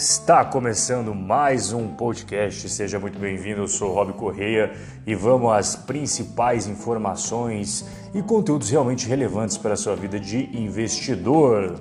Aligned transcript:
Está 0.00 0.46
começando 0.46 1.14
mais 1.14 1.74
um 1.74 1.88
podcast, 1.88 2.70
seja 2.70 2.98
muito 2.98 3.18
bem-vindo. 3.18 3.60
Eu 3.60 3.68
sou 3.68 3.92
Rob 3.92 4.14
Correia 4.14 4.72
e 5.06 5.14
vamos 5.14 5.52
às 5.52 5.76
principais 5.76 6.66
informações 6.66 7.84
e 8.14 8.22
conteúdos 8.22 8.70
realmente 8.70 9.06
relevantes 9.06 9.58
para 9.58 9.74
a 9.74 9.76
sua 9.76 9.94
vida 9.94 10.18
de 10.18 10.58
investidor. 10.58 11.78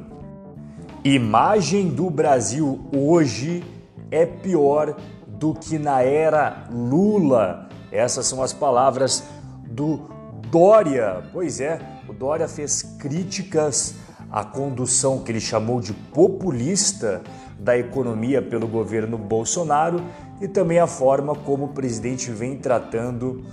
Imagem 1.01 1.87
do 1.87 2.09
Brasil 2.09 2.85
hoje 2.93 3.63
é 4.11 4.25
pior 4.25 4.97
do 5.25 5.53
que 5.53 5.79
na 5.79 6.01
era 6.01 6.67
Lula. 6.69 7.69
Essas 7.89 8.27
são 8.27 8.43
as 8.43 8.51
palavras 8.51 9.23
do 9.65 10.09
Dória. 10.51 11.23
Pois 11.31 11.61
é, 11.61 11.79
o 12.05 12.11
Dória 12.11 12.49
fez 12.49 12.83
críticas 12.99 13.95
à 14.31 14.43
condução 14.43 15.19
que 15.19 15.31
ele 15.31 15.39
chamou 15.39 15.81
de 15.81 15.93
populista 15.93 17.21
da 17.59 17.77
economia 17.77 18.41
pelo 18.41 18.67
governo 18.67 19.17
Bolsonaro 19.17 20.01
e 20.39 20.47
também 20.47 20.79
a 20.79 20.87
forma 20.87 21.35
como 21.35 21.65
o 21.65 21.69
presidente 21.69 22.31
vem 22.31 22.57
tratando 22.57 23.43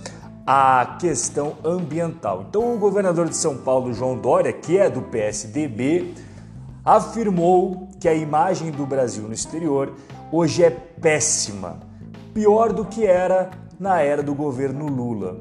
a 0.45 0.97
questão 0.99 1.55
ambiental. 1.63 2.45
Então, 2.47 2.73
o 2.73 2.77
governador 2.77 3.27
de 3.27 3.35
São 3.35 3.57
Paulo, 3.57 3.93
João 3.93 4.17
Dória, 4.17 4.53
que 4.53 4.77
é 4.77 4.89
do 4.89 5.01
PSDB, 5.01 6.13
afirmou 6.85 7.89
que 7.99 8.07
a 8.07 8.13
imagem 8.13 8.71
do 8.71 8.85
Brasil 8.85 9.23
no 9.23 9.33
exterior 9.33 9.93
hoje 10.31 10.63
é 10.63 10.69
péssima, 10.69 11.79
pior 12.33 12.71
do 12.71 12.85
que 12.85 13.05
era 13.05 13.49
na 13.77 13.99
era 14.01 14.23
do 14.23 14.33
governo 14.33 14.87
Lula. 14.87 15.37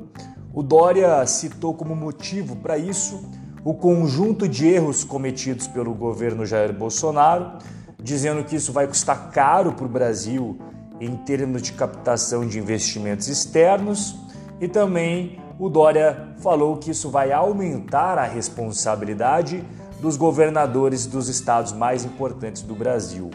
O 0.52 0.62
Dória 0.62 1.24
citou 1.27 1.73
como 1.74 1.95
motivo 1.95 2.57
para 2.57 2.77
isso 2.77 3.23
o 3.66 3.75
conjunto 3.75 4.48
de 4.48 4.65
erros 4.65 5.02
cometidos 5.02 5.66
pelo 5.66 5.93
governo 5.93 6.47
Jair 6.47 6.73
Bolsonaro 6.73 7.59
dizendo 8.01 8.45
que 8.45 8.54
isso 8.54 8.73
vai 8.73 8.87
custar 8.87 9.32
caro 9.32 9.73
para 9.73 9.85
o 9.85 9.88
Brasil 9.88 10.57
em 11.01 11.16
termos 11.16 11.63
de 11.63 11.73
captação 11.73 12.46
de 12.46 12.60
investimentos 12.60 13.27
externos 13.27 14.15
e 14.60 14.68
também 14.68 15.40
o 15.59 15.68
Dória 15.68 16.29
falou 16.38 16.77
que 16.77 16.93
isso 16.93 17.10
vai 17.10 17.32
aumentar 17.32 18.18
a 18.18 18.24
responsabilidade 18.24 19.65
dos 20.01 20.16
governadores 20.16 21.05
dos 21.05 21.29
estados 21.29 21.73
mais 21.73 22.05
importantes 22.05 22.62
do 22.62 22.77
Brasil. 22.77 23.33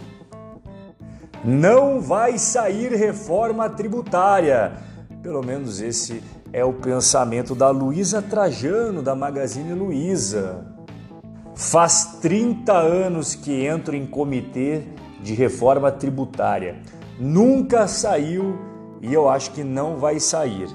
Não 1.44 2.00
vai 2.00 2.38
sair 2.38 2.94
reforma 2.94 3.70
tributária. 3.70 4.78
Pelo 5.22 5.44
menos 5.44 5.82
esse 5.82 6.24
é 6.54 6.66
o 6.66 6.74
pensamento 6.74 7.56
da 7.56 7.70
Luísa 7.70 8.22
Trajano, 8.22 9.02
da 9.02 9.16
Magazine 9.16 9.74
Luiza. 9.74 10.66
Faz 11.56 12.18
30 12.22 12.74
anos 12.74 13.36
que 13.36 13.66
entro 13.66 13.96
em 13.96 14.06
comitê 14.06 14.84
de 15.22 15.34
reforma 15.34 15.92
tributária. 15.92 16.82
Nunca 17.20 17.88
saiu 17.88 18.58
e 19.02 19.14
eu 19.14 19.30
acho 19.30 19.52
que 19.52 19.64
não 19.64 19.98
vai 19.98 20.20
sair. 20.20 20.68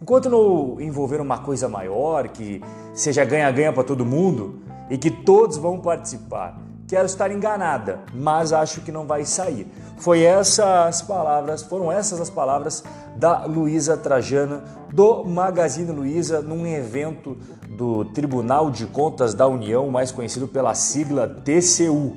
Enquanto 0.00 0.30
não 0.30 0.80
envolver 0.80 1.20
uma 1.20 1.38
coisa 1.38 1.68
maior, 1.68 2.28
que 2.28 2.62
seja 2.94 3.24
ganha-ganha 3.24 3.72
para 3.72 3.84
todo 3.84 4.06
mundo 4.06 4.62
e 4.88 4.96
que 4.96 5.10
todos 5.10 5.58
vão 5.58 5.78
participar, 5.78 6.58
quero 6.88 7.04
estar 7.04 7.30
enganada, 7.30 8.00
mas 8.14 8.50
acho 8.50 8.80
que 8.80 8.90
não 8.90 9.06
vai 9.06 9.24
sair. 9.24 9.70
Foi 9.98 10.22
essas 10.22 11.02
palavras, 11.02 11.62
foram 11.62 11.92
essas 11.92 12.18
as 12.18 12.30
palavras 12.30 12.82
da 13.14 13.44
Luísa 13.44 13.96
Trajana 13.96 14.64
do 14.90 15.22
Magazine 15.24 15.92
Luiza 15.92 16.40
num 16.40 16.66
evento 16.66 17.36
do 17.68 18.06
Tribunal 18.06 18.70
de 18.70 18.86
Contas 18.86 19.34
da 19.34 19.46
União, 19.46 19.90
mais 19.90 20.10
conhecido 20.10 20.48
pela 20.48 20.74
sigla 20.74 21.28
TCU. 21.28 22.16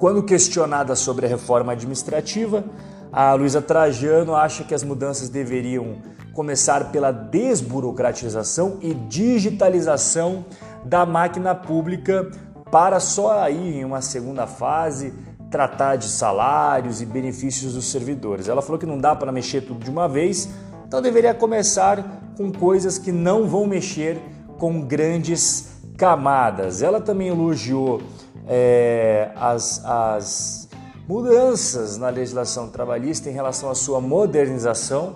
Quando 0.00 0.22
questionada 0.24 0.96
sobre 0.96 1.24
a 1.24 1.28
reforma 1.28 1.72
administrativa, 1.72 2.64
a 3.12 3.32
Luísa 3.34 3.62
Trajano 3.62 4.34
acha 4.34 4.64
que 4.64 4.74
as 4.74 4.82
mudanças 4.82 5.28
deveriam 5.28 5.96
começar 6.34 6.90
pela 6.90 7.12
desburocratização 7.12 8.78
e 8.82 8.92
digitalização 8.92 10.44
da 10.84 11.06
máquina 11.06 11.54
pública 11.54 12.30
para 12.70 13.00
só 13.00 13.40
aí 13.40 13.78
em 13.78 13.84
uma 13.84 14.00
segunda 14.00 14.46
fase 14.46 15.12
tratar 15.50 15.96
de 15.96 16.08
salários 16.08 17.00
e 17.00 17.06
benefícios 17.06 17.74
dos 17.74 17.90
servidores. 17.90 18.48
Ela 18.48 18.60
falou 18.60 18.78
que 18.78 18.86
não 18.86 18.98
dá 18.98 19.14
para 19.14 19.30
mexer 19.30 19.62
tudo 19.62 19.84
de 19.84 19.90
uma 19.90 20.08
vez, 20.08 20.48
então 20.86 21.00
deveria 21.00 21.32
começar 21.32 22.34
com 22.36 22.50
coisas 22.52 22.98
que 22.98 23.12
não 23.12 23.46
vão 23.46 23.66
mexer 23.66 24.20
com 24.58 24.80
grandes 24.82 25.76
camadas. 25.96 26.82
Ela 26.82 27.00
também 27.00 27.28
elogiou 27.28 28.02
é, 28.46 29.30
as, 29.36 29.84
as 29.84 30.68
mudanças 31.08 31.96
na 31.96 32.08
legislação 32.08 32.68
trabalhista 32.68 33.30
em 33.30 33.32
relação 33.32 33.70
à 33.70 33.74
sua 33.74 34.00
modernização, 34.00 35.14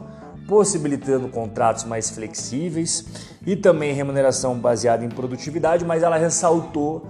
possibilitando 0.48 1.28
contratos 1.28 1.84
mais 1.84 2.10
flexíveis 2.10 3.04
e 3.46 3.56
também 3.56 3.92
remuneração 3.92 4.58
baseada 4.58 5.04
em 5.04 5.08
produtividade, 5.08 5.84
mas 5.84 6.02
ela 6.02 6.16
ressaltou 6.16 7.06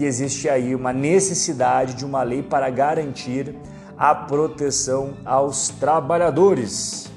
que 0.00 0.06
existe 0.06 0.48
aí 0.48 0.74
uma 0.74 0.94
necessidade 0.94 1.92
de 1.92 2.06
uma 2.06 2.22
lei 2.22 2.42
para 2.42 2.70
garantir 2.70 3.54
a 3.98 4.14
proteção 4.14 5.12
aos 5.26 5.68
trabalhadores. 5.68 7.12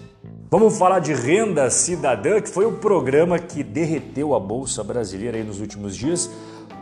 Vamos 0.52 0.78
falar 0.78 1.00
de 1.00 1.14
renda 1.14 1.70
cidadã, 1.70 2.42
que 2.42 2.50
foi 2.50 2.66
o 2.66 2.74
programa 2.74 3.40
que 3.40 3.64
derreteu 3.64 4.36
a 4.36 4.40
bolsa 4.40 4.84
brasileira 4.84 5.38
aí 5.38 5.46
nos 5.46 5.62
últimos 5.62 5.96
dias, 5.96 6.30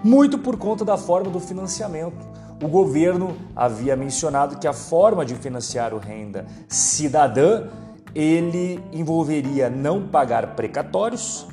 muito 0.03 0.39
por 0.39 0.57
conta 0.57 0.83
da 0.83 0.97
forma 0.97 1.29
do 1.29 1.39
financiamento. 1.39 2.17
O 2.63 2.67
governo 2.67 3.37
havia 3.55 3.95
mencionado 3.95 4.57
que 4.57 4.67
a 4.67 4.73
forma 4.73 5.23
de 5.23 5.35
financiar 5.35 5.93
o 5.93 5.99
renda 5.99 6.47
cidadã 6.67 7.67
ele 8.15 8.83
envolveria 8.91 9.69
não 9.69 10.07
pagar 10.07 10.55
precatórios 10.55 11.45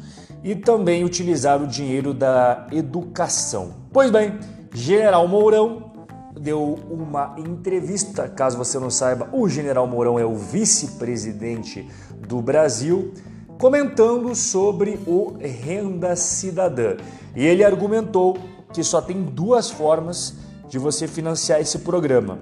e 0.43 0.54
também 0.54 1.04
utilizar 1.04 1.62
o 1.62 1.66
dinheiro 1.66 2.15
da 2.15 2.66
educação. 2.72 3.75
Pois 3.93 4.10
bem, 4.10 4.38
General 4.72 5.26
Mourão 5.26 5.93
deu 6.38 6.78
uma 6.88 7.34
entrevista, 7.38 8.28
caso 8.28 8.56
você 8.56 8.78
não 8.78 8.91
saiba, 8.91 9.28
o 9.32 9.49
General 9.49 9.87
Mourão 9.87 10.19
é 10.19 10.25
o 10.25 10.37
vice-presidente 10.37 11.88
do 12.26 12.41
Brasil, 12.41 13.12
comentando 13.59 14.34
sobre 14.34 15.00
o 15.06 15.37
Renda 15.38 16.15
Cidadã. 16.15 16.97
E 17.34 17.44
ele 17.44 17.65
argumentou 17.65 18.38
que 18.72 18.84
só 18.84 19.00
tem 19.00 19.22
duas 19.22 19.70
formas 19.70 20.37
de 20.69 20.78
você 20.78 21.09
financiar 21.09 21.60
esse 21.60 21.81
programa: 21.81 22.38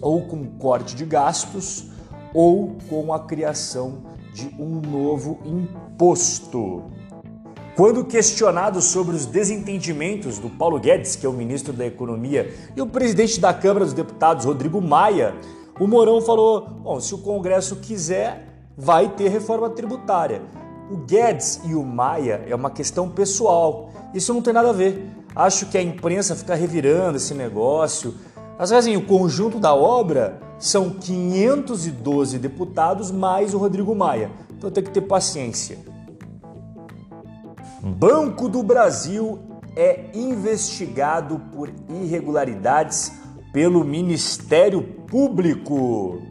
ou 0.00 0.22
com 0.22 0.44
corte 0.58 0.94
de 0.94 1.04
gastos 1.04 1.90
ou 2.34 2.76
com 2.88 3.12
a 3.12 3.20
criação 3.20 4.04
de 4.32 4.48
um 4.58 4.80
novo 4.80 5.38
imposto. 5.44 6.84
Quando 7.74 8.04
questionado 8.04 8.82
sobre 8.82 9.16
os 9.16 9.24
desentendimentos 9.24 10.38
do 10.38 10.50
Paulo 10.50 10.78
Guedes, 10.78 11.16
que 11.16 11.24
é 11.24 11.28
o 11.28 11.32
ministro 11.32 11.72
da 11.72 11.86
Economia, 11.86 12.52
e 12.76 12.82
o 12.82 12.86
presidente 12.86 13.40
da 13.40 13.54
Câmara 13.54 13.86
dos 13.86 13.94
Deputados, 13.94 14.44
Rodrigo 14.44 14.78
Maia, 14.78 15.34
o 15.80 15.86
Mourão 15.86 16.20
falou: 16.20 16.68
bom, 16.68 17.00
se 17.00 17.14
o 17.14 17.18
Congresso 17.18 17.76
quiser, 17.76 18.46
vai 18.76 19.08
ter 19.08 19.28
reforma 19.28 19.70
tributária. 19.70 20.42
O 20.90 20.98
Guedes 20.98 21.62
e 21.64 21.74
o 21.74 21.82
Maia 21.82 22.44
é 22.46 22.54
uma 22.54 22.70
questão 22.70 23.08
pessoal. 23.08 23.90
Isso 24.12 24.34
não 24.34 24.42
tem 24.42 24.52
nada 24.52 24.68
a 24.68 24.74
ver. 24.74 25.08
Acho 25.34 25.64
que 25.64 25.78
a 25.78 25.82
imprensa 25.82 26.36
fica 26.36 26.54
revirando 26.54 27.16
esse 27.16 27.32
negócio. 27.32 28.14
Às 28.58 28.68
vezes, 28.68 28.94
o 28.94 29.00
conjunto 29.00 29.58
da 29.58 29.74
obra 29.74 30.38
são 30.58 30.90
512 30.90 32.38
deputados 32.38 33.10
mais 33.10 33.54
o 33.54 33.58
Rodrigo 33.58 33.94
Maia. 33.94 34.30
Então 34.58 34.70
tem 34.70 34.84
que 34.84 34.90
ter 34.90 35.00
paciência. 35.00 35.78
Banco 37.84 38.48
do 38.48 38.62
Brasil 38.62 39.40
é 39.74 40.04
investigado 40.14 41.40
por 41.52 41.68
irregularidades 41.90 43.10
pelo 43.52 43.82
Ministério 43.82 44.80
Público. 45.08 46.22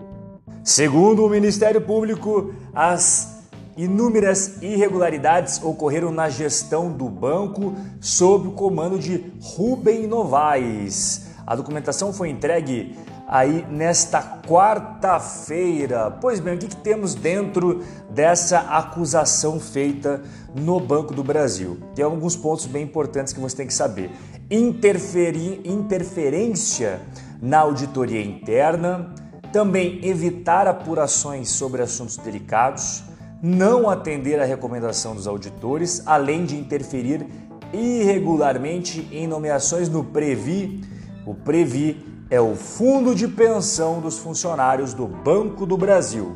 Segundo 0.63 1.25
o 1.25 1.29
Ministério 1.29 1.81
Público, 1.81 2.53
as 2.73 3.49
inúmeras 3.75 4.61
irregularidades 4.61 5.61
ocorreram 5.61 6.09
na 6.09 6.29
gestão 6.29 6.89
do 6.89 7.09
banco 7.09 7.75
sob 7.99 8.47
o 8.47 8.51
comando 8.51 8.97
de 8.97 9.33
Rubem 9.41 10.07
Novaes. 10.07 11.31
A 11.45 11.53
documentação 11.53 12.13
foi 12.13 12.29
entregue 12.29 12.95
aí 13.31 13.65
nesta 13.69 14.21
quarta-feira. 14.45 16.11
Pois 16.11 16.41
bem, 16.41 16.55
o 16.55 16.57
que, 16.57 16.67
que, 16.67 16.75
temos 16.75 17.15
dentro 17.15 17.81
dessa 18.09 18.59
acusação 18.59 19.57
feita 19.57 20.21
no 20.53 20.81
Banco 20.81 21.13
do 21.13 21.23
Brasil? 21.23 21.77
Tem 21.95 22.03
alguns 22.03 22.35
pontos 22.35 22.65
bem 22.65 22.83
importantes 22.83 23.31
que 23.31 23.39
você 23.39 23.55
tem 23.55 23.65
que 23.65 23.73
saber. 23.73 24.11
Interferi 24.49 25.61
interferência 25.63 26.99
na 27.41 27.59
auditoria 27.59 28.21
interna, 28.21 29.15
também 29.53 30.05
evitar 30.05 30.67
apurações 30.67 31.49
sobre 31.49 31.81
assuntos 31.81 32.17
delicados, 32.17 33.01
não 33.41 33.89
atender 33.89 34.41
à 34.41 34.45
recomendação 34.45 35.15
dos 35.15 35.25
auditores, 35.25 36.03
além 36.05 36.45
de 36.45 36.57
interferir 36.57 37.25
irregularmente 37.71 39.07
em 39.09 39.25
nomeações 39.25 39.87
no 39.87 40.03
Previ. 40.03 40.81
O 41.25 41.33
Previ 41.33 42.10
é 42.31 42.39
o 42.39 42.55
Fundo 42.55 43.13
de 43.13 43.27
Pensão 43.27 43.99
dos 43.99 44.17
Funcionários 44.17 44.93
do 44.93 45.05
Banco 45.05 45.65
do 45.65 45.75
Brasil. 45.75 46.33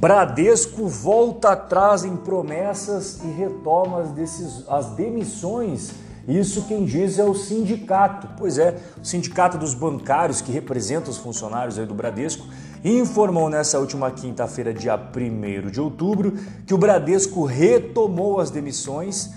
Bradesco 0.00 0.88
volta 0.88 1.52
atrás 1.52 2.02
em 2.02 2.16
promessas 2.16 3.20
e 3.22 3.28
retoma 3.28 4.00
as, 4.00 4.66
as 4.68 4.86
demissões. 4.96 5.92
Isso 6.26 6.62
quem 6.62 6.84
diz 6.84 7.20
é 7.20 7.24
o 7.24 7.36
sindicato. 7.36 8.30
Pois 8.36 8.58
é, 8.58 8.78
o 9.00 9.04
sindicato 9.04 9.56
dos 9.56 9.74
bancários 9.74 10.40
que 10.40 10.50
representa 10.50 11.08
os 11.08 11.18
funcionários 11.18 11.76
do 11.76 11.94
Bradesco 11.94 12.48
informou 12.84 13.48
nessa 13.48 13.78
última 13.78 14.10
quinta-feira, 14.10 14.74
dia 14.74 14.98
1 14.98 15.70
de 15.70 15.80
outubro, 15.80 16.34
que 16.66 16.74
o 16.74 16.78
Bradesco 16.78 17.44
retomou 17.44 18.40
as 18.40 18.50
demissões, 18.50 19.30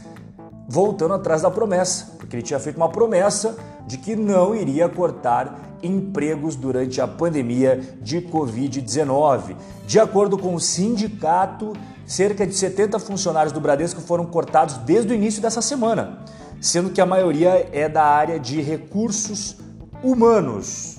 voltando 0.67 1.13
atrás 1.13 1.43
da 1.43 1.51
promessa, 1.51 2.07
porque 2.17 2.37
ele 2.37 2.43
tinha 2.43 2.59
feito 2.59 2.77
uma 2.77 2.89
promessa 2.89 3.55
de 3.87 3.97
que 3.97 4.15
não 4.15 4.55
iria 4.55 4.87
cortar 4.87 5.77
empregos 5.83 6.55
durante 6.55 7.01
a 7.01 7.07
pandemia 7.07 7.97
de 8.01 8.21
Covid-19. 8.21 9.55
De 9.85 9.99
acordo 9.99 10.37
com 10.37 10.55
o 10.55 10.59
sindicato, 10.59 11.73
cerca 12.05 12.47
de 12.47 12.55
70 12.55 12.97
funcionários 12.99 13.51
do 13.51 13.59
Bradesco 13.59 14.01
foram 14.01 14.25
cortados 14.25 14.77
desde 14.77 15.11
o 15.11 15.15
início 15.15 15.41
dessa 15.41 15.61
semana, 15.61 16.19
sendo 16.61 16.89
que 16.89 17.01
a 17.01 17.05
maioria 17.05 17.69
é 17.71 17.89
da 17.89 18.03
área 18.03 18.39
de 18.39 18.61
recursos 18.61 19.57
humanos. 20.01 20.97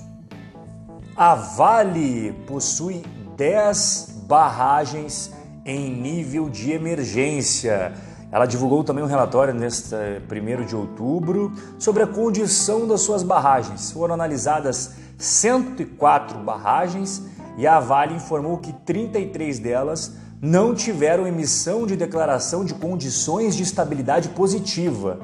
A 1.15 1.33
Vale 1.33 2.33
possui 2.45 3.03
10 3.37 4.23
barragens 4.27 5.31
em 5.65 5.89
nível 5.89 6.49
de 6.49 6.71
emergência. 6.71 7.93
Ela 8.35 8.45
divulgou 8.45 8.83
também 8.83 9.01
um 9.01 9.07
relatório 9.07 9.53
neste 9.53 9.95
1 9.95 10.65
de 10.65 10.75
outubro 10.75 11.53
sobre 11.79 12.03
a 12.03 12.07
condição 12.07 12.85
das 12.85 12.99
suas 12.99 13.23
barragens. 13.23 13.93
Foram 13.93 14.13
analisadas 14.13 14.91
104 15.17 16.39
barragens 16.39 17.23
e 17.57 17.65
a 17.65 17.79
Vale 17.79 18.13
informou 18.13 18.57
que 18.57 18.73
33 18.73 19.57
delas 19.59 20.15
não 20.41 20.75
tiveram 20.75 21.25
emissão 21.25 21.87
de 21.87 21.95
declaração 21.95 22.65
de 22.65 22.73
condições 22.73 23.55
de 23.55 23.63
estabilidade 23.63 24.27
positiva. 24.27 25.17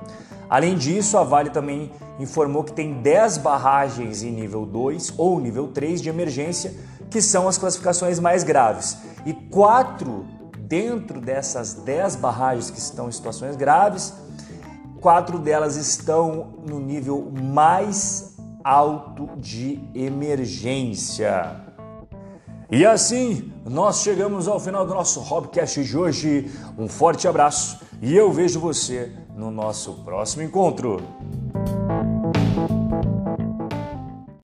Além 0.50 0.78
disso, 0.78 1.18
a 1.18 1.24
Vale 1.26 1.50
também 1.50 1.92
informou 2.18 2.64
que 2.64 2.72
tem 2.72 2.94
10 3.02 3.40
barragens 3.40 4.24
em 4.24 4.32
nível 4.32 4.66
2 4.66 5.16
ou 5.18 5.38
nível 5.38 5.68
3 5.68 6.02
de 6.02 6.08
emergência, 6.08 6.74
que 7.10 7.22
são 7.22 7.50
as 7.50 7.58
classificações 7.58 8.22
mais 8.22 8.46
graves, 8.46 8.98
e 9.26 9.34
quatro 9.34 10.26
dentro 10.72 11.20
dessas 11.20 11.74
10 11.74 12.16
barragens 12.16 12.72
que 12.72 12.80
estão 12.80 13.10
em 13.10 13.12
situações 13.12 13.58
graves, 13.58 14.14
quatro 15.02 15.38
delas 15.38 15.76
estão 15.76 16.54
no 16.66 16.80
nível 16.80 17.30
mais 17.30 18.38
alto 18.64 19.30
de 19.36 19.82
emergência. 19.94 21.58
E 22.72 22.86
assim, 22.86 23.52
nós 23.66 24.00
chegamos 24.00 24.48
ao 24.48 24.62
final 24.62 24.88
do 24.88 24.94
nosso 24.94 25.20
Hobcast 25.20 25.84
de 25.84 25.98
hoje. 25.98 26.50
Um 26.78 26.88
forte 26.88 27.28
abraço 27.28 27.82
e 28.02 28.16
eu 28.16 28.32
vejo 28.32 28.58
você 28.58 29.12
no 29.36 29.52
nosso 29.52 29.96
próximo 30.06 30.42
encontro. 30.42 31.02